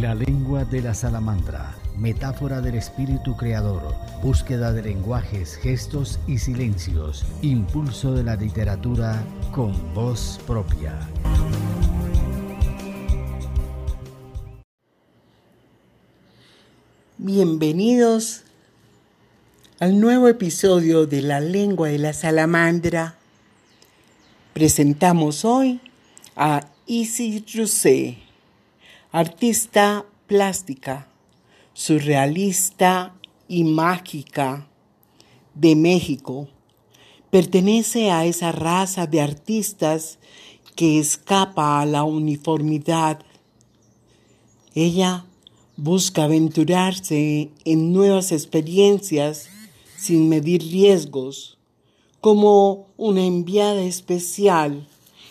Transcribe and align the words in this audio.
La 0.00 0.14
lengua 0.14 0.66
de 0.66 0.82
la 0.82 0.92
salamandra, 0.92 1.74
metáfora 1.96 2.60
del 2.60 2.74
espíritu 2.74 3.34
creador, 3.34 3.94
búsqueda 4.22 4.70
de 4.74 4.82
lenguajes, 4.82 5.56
gestos 5.56 6.20
y 6.26 6.36
silencios, 6.36 7.24
impulso 7.40 8.12
de 8.12 8.22
la 8.22 8.36
literatura 8.36 9.24
con 9.52 9.72
voz 9.94 10.38
propia. 10.46 10.98
Bienvenidos 17.16 18.42
al 19.80 19.98
nuevo 19.98 20.28
episodio 20.28 21.06
de 21.06 21.22
La 21.22 21.40
lengua 21.40 21.88
de 21.88 21.98
la 22.00 22.12
salamandra. 22.12 23.16
Presentamos 24.52 25.46
hoy 25.46 25.80
a 26.36 26.68
Isi 26.84 27.42
Rusé, 27.54 28.25
artista 29.18 30.04
plástica, 30.26 31.08
surrealista 31.72 33.14
y 33.48 33.64
mágica 33.64 34.68
de 35.54 35.74
México. 35.74 36.48
Pertenece 37.30 38.10
a 38.10 38.26
esa 38.26 38.52
raza 38.52 39.06
de 39.06 39.22
artistas 39.22 40.18
que 40.74 40.98
escapa 40.98 41.80
a 41.80 41.86
la 41.86 42.04
uniformidad. 42.04 43.20
Ella 44.74 45.24
busca 45.78 46.24
aventurarse 46.24 47.50
en 47.64 47.94
nuevas 47.94 48.32
experiencias 48.32 49.48
sin 49.96 50.28
medir 50.28 50.60
riesgos, 50.60 51.56
como 52.20 52.88
una 52.98 53.24
enviada 53.24 53.80
especial 53.80 54.86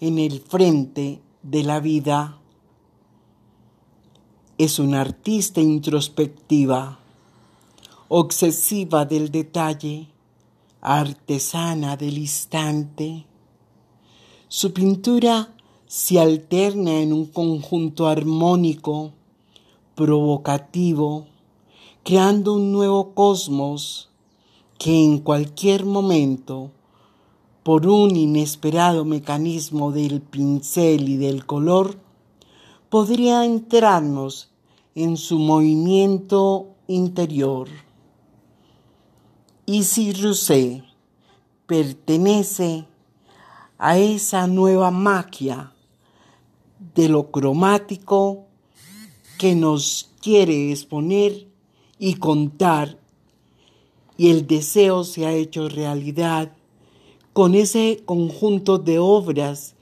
en 0.00 0.18
el 0.18 0.40
frente 0.40 1.20
de 1.42 1.62
la 1.62 1.78
vida. 1.80 2.38
Es 4.58 4.78
una 4.78 5.02
artista 5.02 5.60
introspectiva, 5.60 6.98
obsesiva 8.08 9.04
del 9.04 9.30
detalle, 9.30 10.08
artesana 10.80 11.98
del 11.98 12.16
instante. 12.16 13.26
Su 14.48 14.72
pintura 14.72 15.54
se 15.86 16.18
alterna 16.18 17.02
en 17.02 17.12
un 17.12 17.26
conjunto 17.26 18.06
armónico, 18.06 19.12
provocativo, 19.94 21.26
creando 22.02 22.54
un 22.54 22.72
nuevo 22.72 23.12
cosmos 23.12 24.08
que 24.78 25.04
en 25.04 25.18
cualquier 25.18 25.84
momento, 25.84 26.70
por 27.62 27.86
un 27.86 28.16
inesperado 28.16 29.04
mecanismo 29.04 29.92
del 29.92 30.22
pincel 30.22 31.10
y 31.10 31.18
del 31.18 31.44
color, 31.44 32.05
podría 32.96 33.44
entrarnos 33.44 34.48
en 34.94 35.18
su 35.18 35.38
movimiento 35.38 36.76
interior. 36.86 37.68
Y 39.66 39.82
si 39.82 40.14
Rousset 40.14 40.82
pertenece 41.66 42.86
a 43.76 43.98
esa 43.98 44.46
nueva 44.46 44.90
magia 44.90 45.74
de 46.94 47.10
lo 47.10 47.30
cromático 47.30 48.46
que 49.38 49.54
nos 49.54 50.10
quiere 50.22 50.72
exponer 50.72 51.48
y 51.98 52.14
contar 52.14 52.98
y 54.16 54.30
el 54.30 54.46
deseo 54.46 55.04
se 55.04 55.26
ha 55.26 55.34
hecho 55.34 55.68
realidad 55.68 56.50
con 57.34 57.54
ese 57.54 58.00
conjunto 58.06 58.78
de 58.78 58.98
obras 58.98 59.74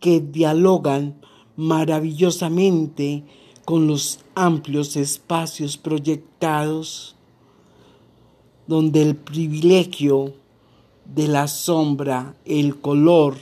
que 0.00 0.20
dialogan 0.20 1.18
maravillosamente 1.58 3.24
con 3.64 3.88
los 3.88 4.20
amplios 4.36 4.96
espacios 4.96 5.76
proyectados, 5.76 7.16
donde 8.68 9.02
el 9.02 9.16
privilegio 9.16 10.34
de 11.04 11.26
la 11.26 11.48
sombra, 11.48 12.36
el 12.44 12.80
color 12.80 13.36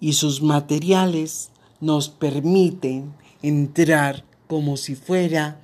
y 0.00 0.14
sus 0.14 0.42
materiales 0.42 1.52
nos 1.80 2.08
permiten 2.08 3.14
entrar 3.42 4.24
como 4.48 4.76
si 4.76 4.96
fuera 4.96 5.60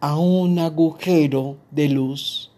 a 0.00 0.18
un 0.18 0.58
agujero 0.58 1.58
de 1.70 1.90
luz. 1.90 2.50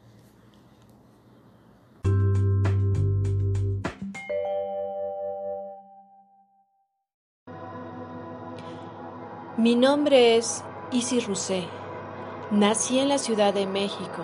Mi 9.60 9.74
nombre 9.76 10.38
es 10.38 10.64
Isi 10.90 11.20
Rusé. 11.20 11.64
Nací 12.50 12.98
en 12.98 13.10
la 13.10 13.18
Ciudad 13.18 13.52
de 13.52 13.66
México 13.66 14.22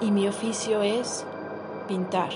y 0.00 0.10
mi 0.10 0.26
oficio 0.26 0.80
es 0.80 1.26
pintar. 1.86 2.30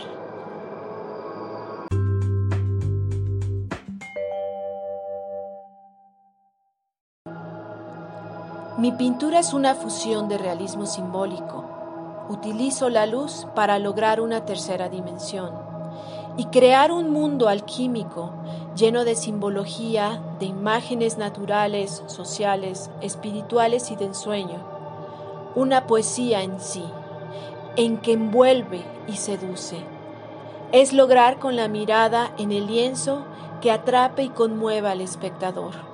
Mi 8.76 8.92
pintura 8.92 9.38
es 9.38 9.54
una 9.54 9.74
fusión 9.74 10.28
de 10.28 10.36
realismo 10.36 10.84
simbólico. 10.84 11.64
Utilizo 12.28 12.90
la 12.90 13.06
luz 13.06 13.46
para 13.54 13.78
lograr 13.78 14.20
una 14.20 14.44
tercera 14.44 14.90
dimensión 14.90 15.71
y 16.36 16.46
crear 16.46 16.92
un 16.92 17.10
mundo 17.10 17.48
alquímico 17.48 18.32
lleno 18.74 19.04
de 19.04 19.14
simbología, 19.14 20.22
de 20.40 20.46
imágenes 20.46 21.18
naturales, 21.18 22.02
sociales, 22.06 22.90
espirituales 23.00 23.90
y 23.90 23.96
de 23.96 24.06
ensueño. 24.06 24.60
Una 25.54 25.86
poesía 25.86 26.42
en 26.42 26.60
sí, 26.60 26.84
en 27.76 27.98
que 27.98 28.12
envuelve 28.12 28.82
y 29.06 29.16
seduce. 29.16 29.76
Es 30.72 30.94
lograr 30.94 31.38
con 31.38 31.56
la 31.56 31.68
mirada 31.68 32.32
en 32.38 32.50
el 32.52 32.66
lienzo 32.66 33.24
que 33.60 33.70
atrape 33.70 34.22
y 34.22 34.28
conmueva 34.30 34.92
al 34.92 35.02
espectador. 35.02 35.91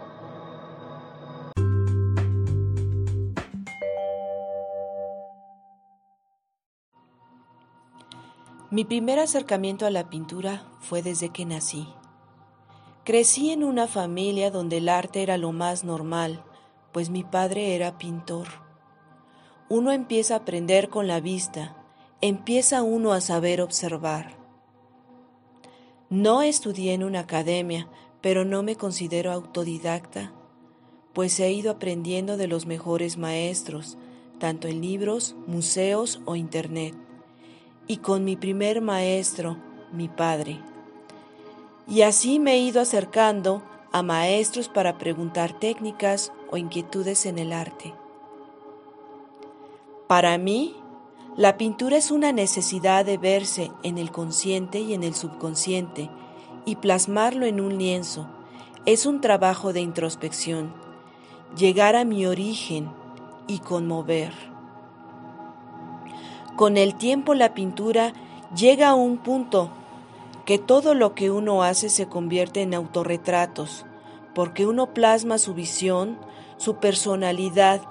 Mi 8.71 8.85
primer 8.85 9.19
acercamiento 9.19 9.87
a 9.87 9.91
la 9.91 10.11
pintura 10.11 10.63
fue 10.81 11.01
desde 11.01 11.31
que 11.31 11.47
nací. 11.47 11.89
Crecí 13.03 13.51
en 13.51 13.65
una 13.65 13.87
familia 13.87 14.51
donde 14.51 14.77
el 14.77 14.91
arte 14.91 15.23
era 15.23 15.39
lo 15.39 15.53
más 15.53 15.85
normal, 15.85 16.45
pues 16.93 17.09
mi 17.09 17.25
padre 17.25 17.75
era 17.75 17.97
pintor. 17.97 18.47
Uno 19.71 19.91
empieza 19.91 20.35
a 20.35 20.39
aprender 20.41 20.91
con 20.91 21.07
la 21.07 21.19
vista, 21.19 21.83
empieza 22.21 22.83
uno 22.83 23.15
a 23.15 23.23
saber 23.23 23.63
observar. 23.63 24.37
No 26.11 26.43
estudié 26.43 26.93
en 26.93 27.05
una 27.05 27.21
academia, 27.21 27.89
pero 28.21 28.45
no 28.45 28.63
me 28.63 28.77
considero 28.77 29.33
autodidacta, 29.33 30.35
pues 31.15 31.41
he 31.41 31.51
ido 31.53 31.71
aprendiendo 31.71 32.37
de 32.37 32.49
los 32.49 32.67
mejores 32.67 33.17
maestros, 33.17 33.97
tanto 34.39 34.69
en 34.69 34.83
libros, 34.83 35.37
museos 35.47 36.21
o 36.27 36.37
internet 36.37 36.95
y 37.89 37.97
con 37.97 38.25
mi 38.25 38.37
primer 38.37 38.81
maestro, 38.83 39.57
mi 39.93 40.09
padre. 40.09 40.61
Y 41.89 42.03
así 42.03 42.39
me 42.39 42.53
he 42.53 42.59
ido 42.59 42.81
acercando 42.81 43.63
a 43.91 44.03
maestros 44.03 44.69
para 44.69 44.99
preguntar 44.99 45.59
técnicas 45.59 46.33
o 46.51 46.59
inquietudes 46.59 47.25
en 47.25 47.39
el 47.39 47.53
arte. 47.53 47.95
Para 50.07 50.37
mí, 50.37 50.77
la 51.37 51.57
pintura 51.57 51.97
es 51.97 52.11
una 52.11 52.33
necesidad 52.33 53.05
de 53.05 53.17
verse 53.17 53.71
en 53.83 53.97
el 53.97 54.11
consciente 54.11 54.81
y 54.81 54.93
en 54.93 55.03
el 55.03 55.15
subconsciente 55.15 56.11
y 56.65 56.77
plasmarlo 56.77 57.47
en 57.47 57.61
un 57.61 57.79
lienzo. 57.79 58.29
Es 58.85 59.07
un 59.07 59.21
trabajo 59.21 59.73
de 59.73 59.81
introspección, 59.81 60.75
llegar 61.57 61.97
a 61.97 62.05
mi 62.05 62.27
origen 62.27 62.91
y 63.47 63.61
conmover. 63.61 64.33
Con 66.59 66.77
el 66.77 66.97
tiempo 66.97 67.35
la 67.35 67.55
pintura 67.55 68.13
llega 68.53 68.89
a 68.89 68.95
un 68.97 69.19
punto 69.19 69.71
que 70.45 70.59
todo 70.59 70.93
lo 70.93 71.15
que 71.15 71.31
uno 71.31 71.63
hace 71.63 71.89
se 71.89 72.09
convierte 72.09 72.63
en 72.63 72.75
autorretratos, 72.75 73.87
porque 74.35 74.67
uno 74.67 74.93
plasma 74.93 75.39
su 75.39 75.55
visión, 75.55 76.19
su 76.57 76.79
personalidad, 76.79 77.83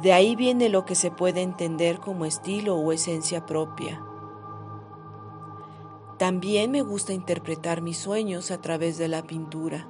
de 0.00 0.12
ahí 0.12 0.36
viene 0.36 0.68
lo 0.68 0.84
que 0.84 0.94
se 0.94 1.10
puede 1.10 1.42
entender 1.42 1.98
como 1.98 2.24
estilo 2.24 2.76
o 2.76 2.92
esencia 2.92 3.46
propia. 3.46 4.00
También 6.16 6.70
me 6.70 6.82
gusta 6.82 7.12
interpretar 7.12 7.82
mis 7.82 7.98
sueños 7.98 8.52
a 8.52 8.60
través 8.60 8.96
de 8.96 9.08
la 9.08 9.24
pintura. 9.24 9.88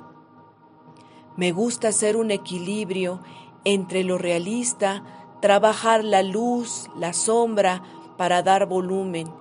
Me 1.36 1.52
gusta 1.52 1.88
hacer 1.88 2.16
un 2.16 2.30
equilibrio 2.30 3.20
entre 3.64 4.02
lo 4.02 4.16
realista, 4.16 5.04
trabajar 5.42 6.02
la 6.04 6.22
luz, 6.22 6.88
la 6.96 7.12
sombra, 7.12 7.82
para 8.16 8.42
dar 8.42 8.66
volumen 8.66 9.32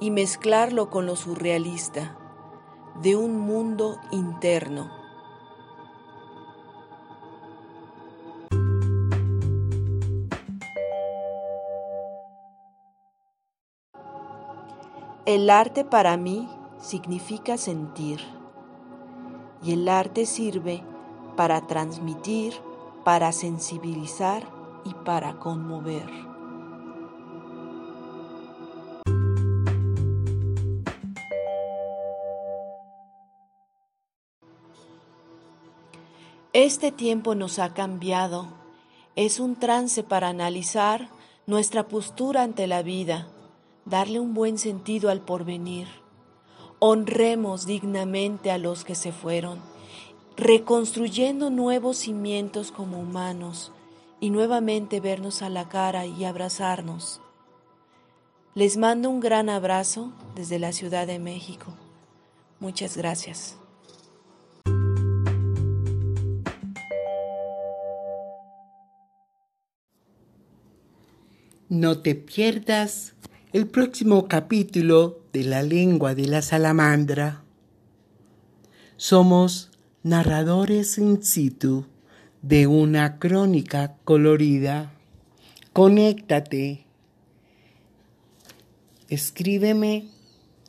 y 0.00 0.10
mezclarlo 0.10 0.90
con 0.90 1.06
lo 1.06 1.16
surrealista 1.16 2.16
de 3.00 3.16
un 3.16 3.38
mundo 3.38 3.98
interno. 4.10 4.90
El 15.26 15.48
arte 15.48 15.84
para 15.84 16.18
mí 16.18 16.48
significa 16.78 17.56
sentir 17.56 18.20
y 19.62 19.72
el 19.72 19.88
arte 19.88 20.26
sirve 20.26 20.82
para 21.34 21.66
transmitir, 21.66 22.52
para 23.04 23.32
sensibilizar 23.32 24.46
y 24.84 24.92
para 24.92 25.38
conmover. 25.38 26.33
Este 36.54 36.92
tiempo 36.92 37.34
nos 37.34 37.58
ha 37.58 37.74
cambiado. 37.74 38.46
Es 39.16 39.40
un 39.40 39.56
trance 39.56 40.04
para 40.04 40.28
analizar 40.28 41.08
nuestra 41.48 41.88
postura 41.88 42.44
ante 42.44 42.68
la 42.68 42.82
vida, 42.82 43.26
darle 43.86 44.20
un 44.20 44.34
buen 44.34 44.56
sentido 44.56 45.10
al 45.10 45.20
porvenir. 45.20 45.88
Honremos 46.78 47.66
dignamente 47.66 48.52
a 48.52 48.58
los 48.58 48.84
que 48.84 48.94
se 48.94 49.10
fueron, 49.10 49.58
reconstruyendo 50.36 51.50
nuevos 51.50 51.96
cimientos 51.96 52.70
como 52.70 53.00
humanos 53.00 53.72
y 54.20 54.30
nuevamente 54.30 55.00
vernos 55.00 55.42
a 55.42 55.48
la 55.48 55.68
cara 55.68 56.06
y 56.06 56.24
abrazarnos. 56.24 57.20
Les 58.54 58.76
mando 58.76 59.10
un 59.10 59.18
gran 59.18 59.48
abrazo 59.48 60.12
desde 60.36 60.60
la 60.60 60.70
Ciudad 60.70 61.08
de 61.08 61.18
México. 61.18 61.74
Muchas 62.60 62.96
gracias. 62.96 63.58
No 71.70 72.00
te 72.00 72.14
pierdas 72.14 73.14
el 73.54 73.66
próximo 73.66 74.28
capítulo 74.28 75.20
de 75.32 75.44
La 75.44 75.62
lengua 75.62 76.14
de 76.14 76.26
la 76.26 76.42
salamandra. 76.42 77.42
Somos 78.98 79.70
narradores 80.02 80.98
in 80.98 81.22
situ 81.22 81.86
de 82.42 82.66
una 82.66 83.18
crónica 83.18 83.96
colorida. 84.04 84.92
Conéctate. 85.72 86.84
Escríbeme 89.08 90.10